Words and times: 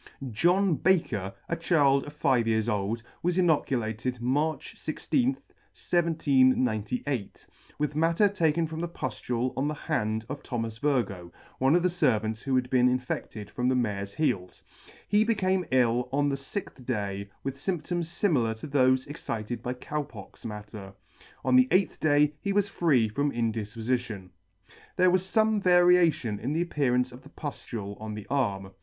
JOHN 0.31 0.77
BAKER, 0.77 1.31
a 1.47 1.55
child 1.55 2.05
of 2.05 2.13
five 2.13 2.47
years 2.47 2.67
old, 2.67 3.03
was 3.21 3.37
inoculated 3.37 4.19
March 4.19 4.71
1 4.73 4.77
6, 4.77 5.07
1798, 5.11 7.45
with 7.77 7.95
matter 7.95 8.27
taken 8.27 8.65
from 8.65 8.83
a 8.83 8.87
pufiule 8.87 9.53
on 9.55 9.67
the 9.67 9.75
hand 9.75 10.23
F 10.27 10.37
of 10.37 10.37
C 10.37 10.39
3i] 10.39 10.39
of 10.39 10.41
Thomas 10.43 10.77
Virgoe, 10.79 11.31
one 11.59 11.75
of 11.75 11.83
the 11.83 11.89
fervants 11.89 12.41
who 12.41 12.55
had 12.55 12.67
been 12.71 12.89
infected 12.89 13.51
from 13.51 13.69
the 13.69 13.75
mare's 13.75 14.15
heels. 14.15 14.63
He 15.07 15.23
became 15.23 15.67
ill 15.69 16.09
on 16.11 16.29
the 16.29 16.35
fixth 16.37 16.83
day 16.83 17.29
with 17.43 17.55
fymptoms 17.57 18.07
fimilar 18.07 18.59
to 18.61 18.67
thofe 18.67 19.07
excited 19.07 19.61
by 19.61 19.75
Cow 19.75 20.01
pox 20.01 20.43
matter. 20.43 20.93
On 21.45 21.55
the 21.55 21.67
eighth 21.69 21.99
day 21.99 22.33
he 22.41 22.51
was 22.53 22.69
free 22.69 23.07
from 23.07 23.31
indifpofition. 23.31 24.31
There 24.95 25.11
was 25.11 25.21
fome 25.25 25.61
variation 25.61 26.39
in 26.39 26.53
the 26.53 26.61
appearance 26.63 27.11
of 27.11 27.21
the 27.21 27.29
puflule 27.29 28.01
on 28.01 28.15
the 28.15 28.25
arm. 28.31 28.71